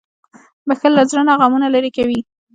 [0.67, 2.19] •بښل له زړه نه غمونه لېرې کوي.